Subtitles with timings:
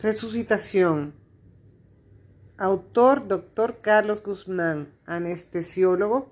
[0.00, 1.12] Resucitación.
[2.56, 3.80] Autor Dr.
[3.80, 6.30] Carlos Guzmán, anestesiólogo,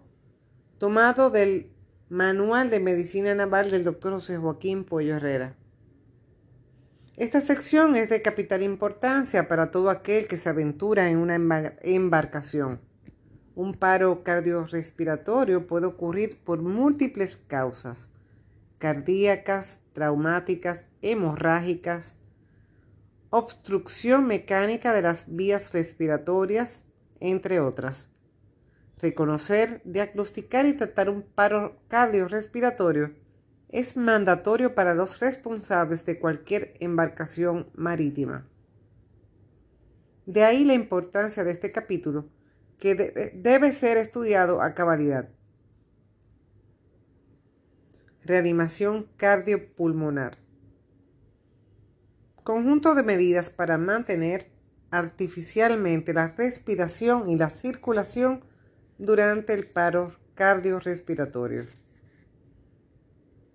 [0.79, 1.73] tomado del
[2.09, 4.13] Manual de Medicina Naval del Dr.
[4.13, 5.57] José Joaquín Pollo Herrera.
[7.17, 12.81] Esta sección es de capital importancia para todo aquel que se aventura en una embarcación.
[13.57, 18.11] Un paro cardiorrespiratorio puede ocurrir por múltiples causas,
[18.79, 22.16] cardíacas, traumáticas, hemorrágicas,
[23.31, 26.85] obstrucción mecánica de las vías respiratorias,
[27.21, 28.09] entre otras.
[28.99, 33.15] Reconocer, diagnosticar y tratar un paro cardiorrespiratorio
[33.69, 38.47] es mandatorio para los responsables de cualquier embarcación marítima.
[40.25, 42.29] De ahí la importancia de este capítulo,
[42.79, 42.95] que
[43.35, 45.29] debe ser estudiado a cabalidad.
[48.23, 50.46] Reanimación cardiopulmonar
[52.47, 54.51] conjunto de medidas para mantener
[54.93, 58.45] artificialmente la respiración y la circulación
[58.99, 61.65] durante el paro cardiorrespiratorio.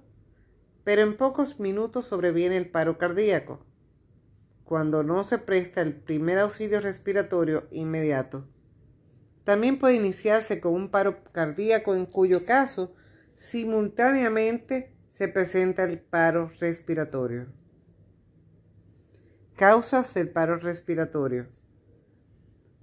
[0.83, 3.65] pero en pocos minutos sobreviene el paro cardíaco,
[4.63, 8.45] cuando no se presta el primer auxilio respiratorio inmediato.
[9.45, 12.93] También puede iniciarse con un paro cardíaco en cuyo caso
[13.35, 17.45] simultáneamente se presenta el paro respiratorio.
[19.55, 21.47] Causas del paro respiratorio.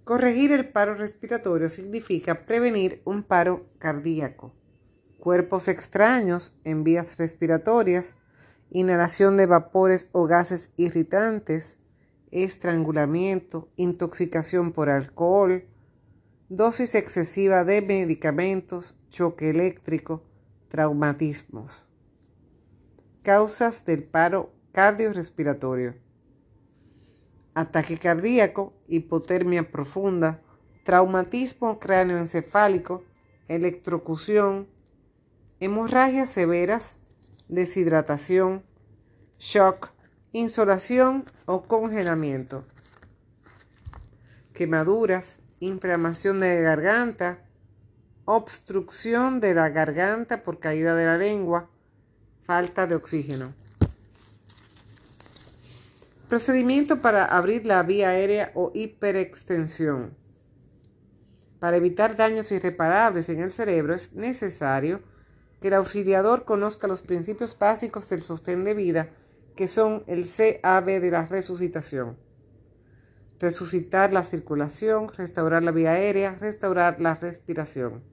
[0.04, 4.54] Corregir el paro respiratorio significa prevenir un paro cardíaco.
[5.18, 8.14] Cuerpos extraños en vías respiratorias,
[8.70, 11.76] inhalación de vapores o gases irritantes,
[12.30, 15.64] estrangulamiento, intoxicación por alcohol,
[16.54, 20.22] dosis excesiva de medicamentos, choque eléctrico,
[20.68, 21.86] traumatismos.
[23.22, 25.94] Causas del paro cardiorrespiratorio.
[27.54, 30.42] Ataque cardíaco, hipotermia profunda,
[30.84, 33.02] traumatismo cráneoencefálico,
[33.48, 34.68] electrocución,
[35.58, 36.96] hemorragias severas,
[37.48, 38.62] deshidratación,
[39.38, 39.88] shock,
[40.32, 42.66] insolación o congelamiento,
[44.52, 47.38] quemaduras, inflamación de garganta,
[48.24, 51.70] obstrucción de la garganta por caída de la lengua,
[52.44, 53.54] falta de oxígeno.
[56.28, 60.16] Procedimiento para abrir la vía aérea o hiperextensión.
[61.60, 65.00] Para evitar daños irreparables en el cerebro es necesario
[65.60, 69.10] que el auxiliador conozca los principios básicos del sostén de vida,
[69.54, 72.16] que son el CAB de la resucitación
[73.42, 78.04] resucitar la circulación, restaurar la vía aérea, restaurar la respiración.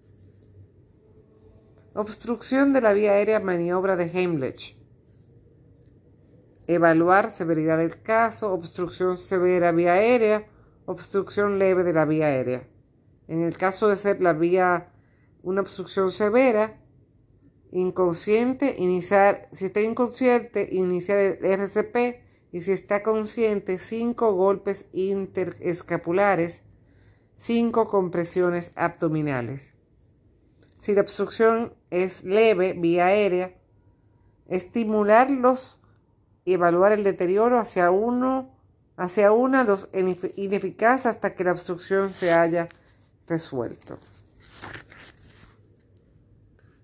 [1.94, 4.76] Obstrucción de la vía aérea, maniobra de Heimlich.
[6.66, 10.48] Evaluar severidad del caso, obstrucción severa vía aérea,
[10.86, 12.68] obstrucción leve de la vía aérea.
[13.28, 14.92] En el caso de ser la vía
[15.44, 16.82] una obstrucción severa,
[17.72, 26.64] inconsciente, iniciar, si está inconsciente, iniciar el RCP y si está consciente, cinco golpes interescapulares,
[27.38, 29.62] cinco compresiones abdominales.
[30.80, 33.54] Si la obstrucción es leve, vía aérea,
[34.48, 35.80] estimularlos
[36.46, 38.56] y evaluar el deterioro hacia uno,
[38.98, 42.70] hacia una los ineficaz hasta que la obstrucción se haya
[43.28, 44.00] resuelto.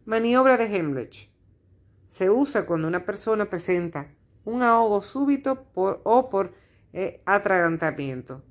[0.05, 1.31] Maniobra de Hemlich.
[2.07, 4.11] Se usa cuando una persona presenta
[4.45, 6.53] un ahogo súbito o por
[6.93, 8.41] eh, atragantamiento.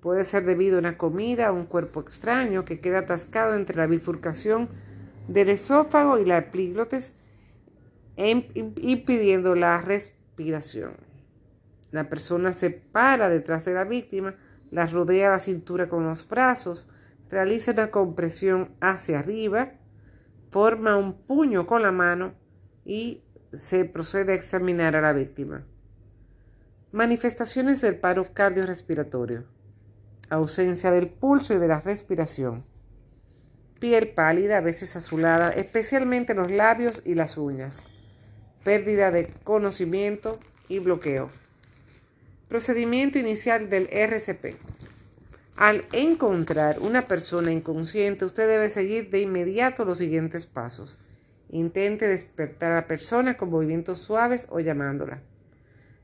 [0.00, 3.86] Puede ser debido a una comida o un cuerpo extraño que queda atascado entre la
[3.86, 4.68] bifurcación
[5.26, 7.16] del esófago y la epiglotis
[8.16, 10.92] impidiendo la respiración.
[11.90, 14.34] La persona se para detrás de la víctima,
[14.70, 16.88] la rodea la cintura con los brazos,
[17.30, 19.72] realiza una compresión hacia arriba,
[20.50, 22.34] forma un puño con la mano
[22.84, 23.22] y
[23.52, 25.64] se procede a examinar a la víctima.
[26.92, 29.44] Manifestaciones del paro cardiorrespiratorio.
[30.30, 32.64] Ausencia del pulso y de la respiración.
[33.80, 37.78] Piel pálida, a veces azulada, especialmente en los labios y las uñas.
[38.64, 41.30] Pérdida de conocimiento y bloqueo.
[42.48, 44.56] Procedimiento inicial del RCP.
[45.56, 50.98] Al encontrar una persona inconsciente, usted debe seguir de inmediato los siguientes pasos.
[51.50, 55.22] Intente despertar a la persona con movimientos suaves o llamándola.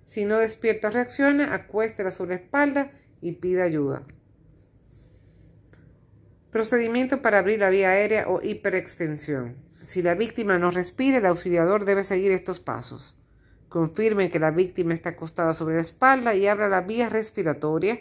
[0.07, 4.03] Si no despierta o reacciona, acuéstela sobre la espalda y pida ayuda.
[6.51, 9.57] Procedimiento para abrir la vía aérea o hiperextensión.
[9.83, 13.17] Si la víctima no respira, el auxiliador debe seguir estos pasos.
[13.69, 17.99] Confirme que la víctima está acostada sobre la espalda y abra la vía respiratoria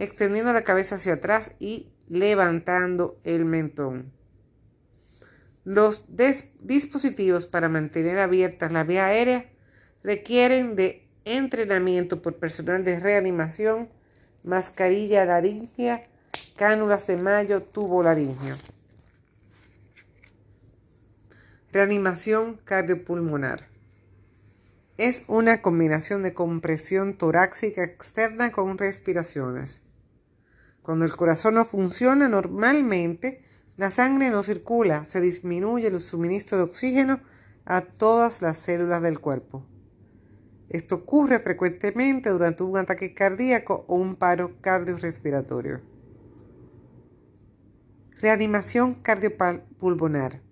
[0.00, 4.12] extendiendo la cabeza hacia atrás y levantando el mentón.
[5.64, 9.46] Los dispositivos para mantener abierta la vía aérea
[10.02, 13.88] requieren de entrenamiento por personal de reanimación,
[14.42, 16.02] mascarilla laringea,
[16.56, 18.56] cánulas de mayo, tubo laringeo.
[21.72, 23.68] Reanimación cardiopulmonar.
[24.96, 29.82] Es una combinación de compresión torácica externa con respiraciones.
[30.82, 33.44] Cuando el corazón no funciona normalmente,
[33.80, 37.18] la sangre no circula, se disminuye el suministro de oxígeno
[37.64, 39.64] a todas las células del cuerpo.
[40.68, 45.80] Esto ocurre frecuentemente durante un ataque cardíaco o un paro cardiorrespiratorio.
[48.20, 50.42] Reanimación cardiopulmonar.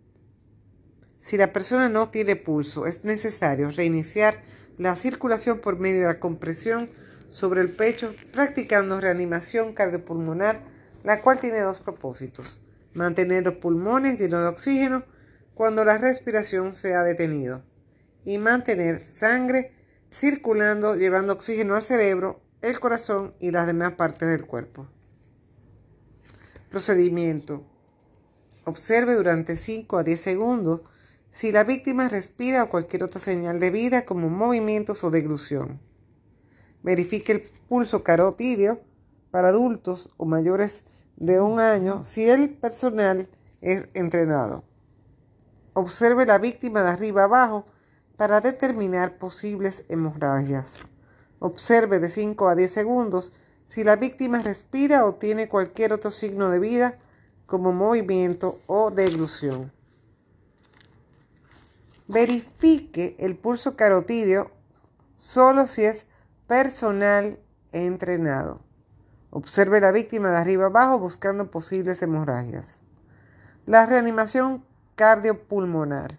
[1.21, 4.37] Si la persona no tiene pulso, es necesario reiniciar
[4.79, 6.89] la circulación por medio de la compresión
[7.29, 10.63] sobre el pecho practicando reanimación cardiopulmonar,
[11.05, 12.59] la cual tiene dos propósitos.
[12.99, 15.05] Mantener los pulmones llenos de oxígeno
[15.55, 17.63] cuando la respiración se ha detenido
[18.25, 19.73] y mantener sangre
[20.13, 24.89] circulando llevando oxígeno al cerebro, el corazón y las demás partes del cuerpo.
[26.71, 27.65] Procedimiento.
[28.65, 30.81] Observe durante 5 a 10 segundos
[31.31, 35.81] si la víctima respira o cualquier otra señal de vida como movimientos o deglución.
[36.83, 38.81] Verifique el pulso carotidio
[39.31, 40.83] para adultos o mayores
[41.19, 43.29] de un año si el personal
[43.61, 44.65] es entrenado.
[45.75, 47.67] Observe la víctima de arriba abajo
[48.17, 50.75] para determinar posibles hemorragias.
[51.41, 53.33] Observe de 5 a 10 segundos
[53.67, 56.99] si la víctima respira o tiene cualquier otro signo de vida
[57.47, 59.73] como movimiento o deglución.
[62.07, 64.51] Verifique el pulso carotidio
[65.19, 66.07] solo si es
[66.47, 67.39] personal
[67.73, 68.68] entrenado.
[69.31, 72.79] Observe la víctima de arriba abajo buscando posibles hemorragias.
[73.67, 74.65] La reanimación
[74.97, 76.19] cardiopulmonar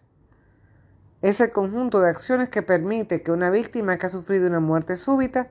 [1.22, 4.96] es el conjunto de acciones que permite que una víctima que ha sufrido una muerte
[4.96, 5.48] súbita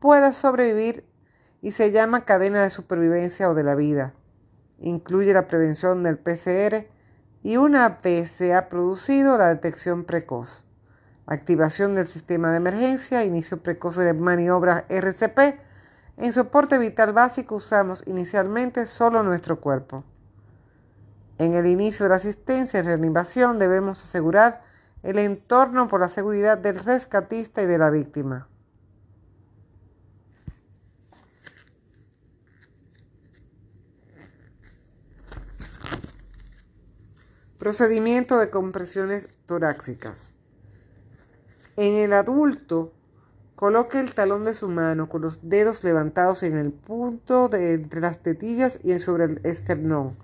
[0.00, 1.06] pueda sobrevivir
[1.62, 4.14] y se llama cadena de supervivencia o de la vida.
[4.80, 6.86] Incluye la prevención del PCR
[7.42, 10.64] y una vez se ha producido la detección precoz
[11.26, 15.58] activación del sistema de emergencia, inicio precoz de maniobras RCP.
[16.16, 20.04] En soporte vital básico usamos inicialmente solo nuestro cuerpo.
[21.38, 24.62] En el inicio de la asistencia y reanimación debemos asegurar
[25.02, 28.48] el entorno por la seguridad del rescatista y de la víctima.
[37.58, 40.32] Procedimiento de compresiones torácicas.
[41.76, 42.92] En el adulto,
[43.56, 48.00] coloque el talón de su mano con los dedos levantados en el punto de entre
[48.00, 50.16] las tetillas y sobre el esternón.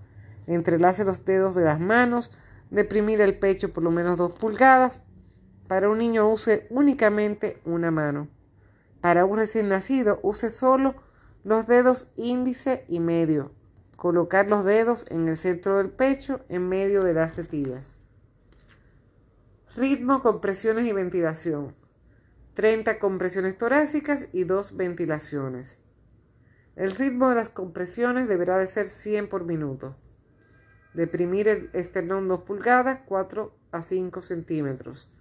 [0.46, 2.32] Entrelace los dedos de las manos,
[2.70, 5.00] deprimir el pecho por lo menos dos pulgadas.
[5.68, 8.28] Para un niño use únicamente una mano.
[9.00, 10.94] Para un recién nacido use solo
[11.44, 13.52] los dedos índice y medio.
[13.96, 17.94] Colocar los dedos en el centro del pecho en medio de las tetillas.
[19.76, 21.79] Ritmo, compresiones y ventilación.
[22.54, 25.78] 30 compresiones torácicas y 2 ventilaciones.
[26.76, 29.96] El ritmo de las compresiones deberá de ser 100 por minuto.
[30.94, 35.12] Deprimir el esternón 2 pulgadas, 4 a 5 centímetros.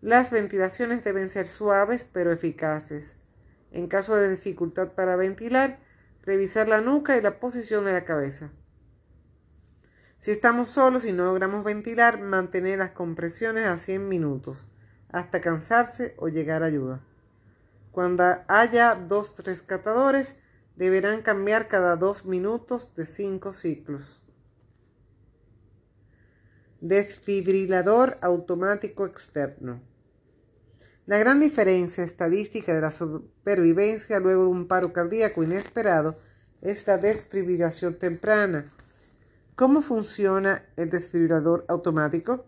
[0.00, 3.16] Las ventilaciones deben ser suaves pero eficaces.
[3.70, 5.80] En caso de dificultad para ventilar,
[6.22, 8.52] revisar la nuca y la posición de la cabeza.
[10.20, 14.68] Si estamos solos y no logramos ventilar, mantener las compresiones a 100 minutos,
[15.12, 17.00] hasta cansarse o llegar ayuda.
[17.92, 20.36] Cuando haya dos rescatadores,
[20.76, 24.20] deberán cambiar cada dos minutos de cinco ciclos.
[26.80, 29.82] Desfibrilador automático externo.
[31.04, 36.16] La gran diferencia estadística de la supervivencia luego de un paro cardíaco inesperado
[36.62, 38.72] es la desfibrilación temprana.
[39.56, 42.46] ¿Cómo funciona el desfibrilador automático?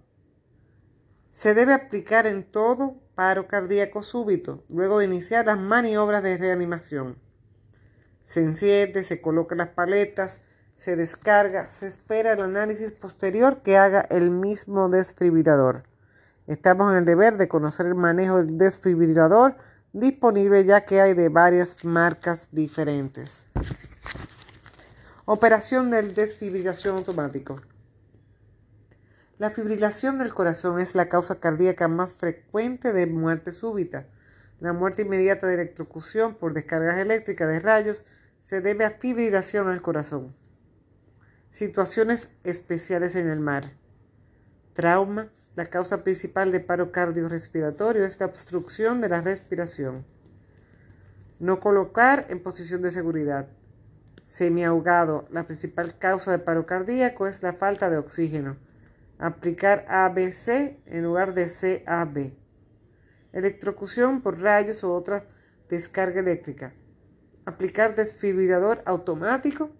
[1.34, 7.18] Se debe aplicar en todo paro cardíaco súbito, luego de iniciar las maniobras de reanimación.
[8.24, 10.38] Se enciende, se colocan las paletas,
[10.76, 15.82] se descarga, se espera el análisis posterior que haga el mismo desfibrilador.
[16.46, 19.56] Estamos en el deber de conocer el manejo del desfibrilador
[19.92, 23.42] disponible ya que hay de varias marcas diferentes.
[25.24, 27.60] Operación del desfibrilación automático.
[29.44, 34.06] La fibrilación del corazón es la causa cardíaca más frecuente de muerte súbita.
[34.58, 38.06] La muerte inmediata de electrocución por descargas eléctricas de rayos
[38.40, 40.34] se debe a fibrilación al corazón.
[41.50, 43.72] Situaciones especiales en el mar.
[44.72, 45.28] Trauma.
[45.56, 50.06] La causa principal de paro cardiorrespiratorio es la obstrucción de la respiración.
[51.38, 53.48] No colocar en posición de seguridad.
[54.26, 55.26] Semiahogado.
[55.30, 58.56] La principal causa de paro cardíaco es la falta de oxígeno.
[59.18, 61.48] Aplicar ABC en lugar de
[61.84, 62.32] CAB.
[63.32, 65.26] Electrocución por rayos o otra
[65.68, 66.74] descarga eléctrica.
[67.46, 69.70] Aplicar desfibrilador automático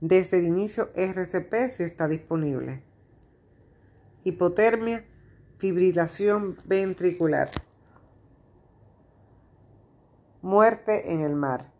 [0.00, 2.82] desde el inicio RCP si está disponible.
[4.24, 5.04] Hipotermia,
[5.58, 7.50] fibrilación ventricular.
[10.42, 11.70] Muerte en el mar.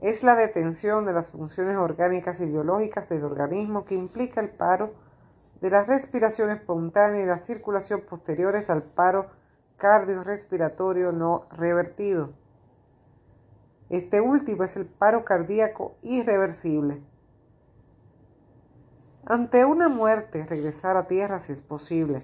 [0.00, 4.92] Es la detención de las funciones orgánicas y biológicas del organismo que implica el paro
[5.60, 9.26] de la respiración espontánea y la circulación posteriores al paro
[9.78, 12.34] cardiorrespiratorio no revertido.
[13.88, 17.00] Este último es el paro cardíaco irreversible.
[19.24, 22.22] Ante una muerte, regresar a tierra si es posible,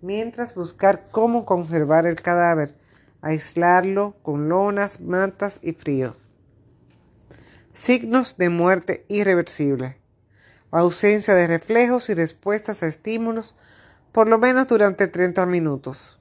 [0.00, 2.74] mientras buscar cómo conservar el cadáver,
[3.22, 6.14] aislarlo con lonas, mantas y frío.
[7.78, 9.98] Signos de muerte irreversible.
[10.72, 13.54] Ausencia de reflejos y respuestas a estímulos
[14.10, 16.18] por lo menos durante 30 minutos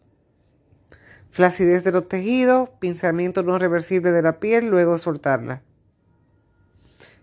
[1.31, 5.61] flacidez de los tejidos, pinzamiento no reversible de la piel luego de soltarla.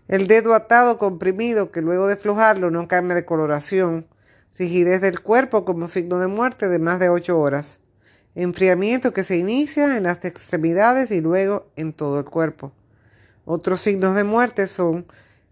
[0.07, 4.07] El dedo atado comprimido que luego de flojarlo no cambia de coloración.
[4.57, 7.79] Rigidez del cuerpo como signo de muerte de más de 8 horas.
[8.35, 12.71] Enfriamiento que se inicia en las extremidades y luego en todo el cuerpo.
[13.45, 15.05] Otros signos de muerte son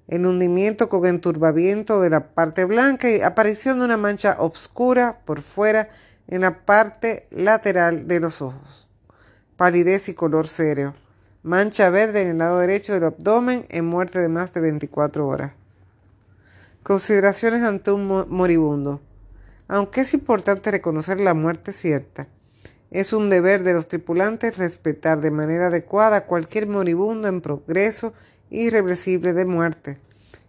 [0.07, 5.41] el hundimiento con enturbamiento de la parte blanca y aparición de una mancha oscura por
[5.41, 5.89] fuera
[6.27, 8.87] en la parte lateral de los ojos.
[9.57, 10.95] Palidez y color serio.
[11.43, 15.51] Mancha verde en el lado derecho del abdomen en muerte de más de 24 horas.
[16.81, 19.01] Consideraciones ante un moribundo.
[19.67, 22.27] Aunque es importante reconocer la muerte cierta,
[22.93, 28.13] es un deber de los tripulantes respetar de manera adecuada cualquier moribundo en progreso
[28.51, 29.97] irreversible de muerte,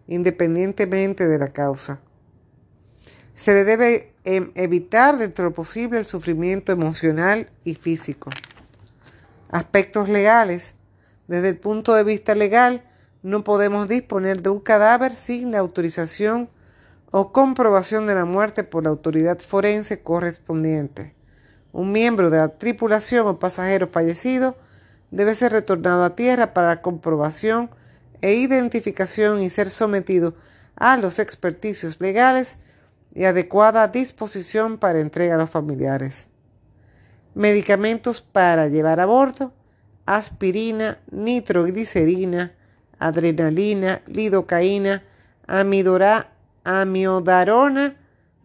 [0.08, 2.00] independientemente de la causa.
[3.32, 8.28] Se le debe em, evitar dentro de lo posible el sufrimiento emocional y físico.
[9.50, 10.74] Aspectos legales.
[11.26, 12.84] Desde el punto de vista legal,
[13.22, 16.50] no podemos disponer de un cadáver sin la autorización
[17.10, 21.14] o comprobación de la muerte por la autoridad forense correspondiente.
[21.75, 24.54] Un miembro de la tripulación o pasajero fallecido
[25.11, 27.69] debe ser retornado a tierra para comprobación
[28.23, 30.37] e identificación y ser sometido
[30.76, 32.59] a los experticios legales
[33.12, 36.28] y adecuada disposición para entrega a los familiares.
[37.35, 39.52] Medicamentos para llevar a bordo,
[40.07, 42.52] aspirina, nitroglicerina,
[43.00, 45.02] adrenalina, lidocaína,
[45.49, 46.31] amidora,
[46.62, 47.97] amiodarona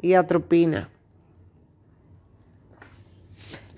[0.02, 0.90] y atropina.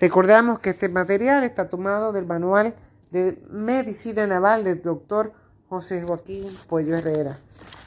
[0.02, 2.74] Recordamos que este material está tomado del manual
[3.12, 5.32] de medicina naval del doctor
[5.70, 7.38] José Joaquín Puello Herrera.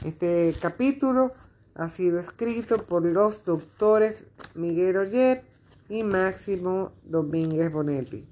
[0.05, 1.33] Este capítulo
[1.73, 5.43] ha sido escrito por los doctores Miguel Oyer
[5.89, 8.25] y Máximo Domínguez Bonetti.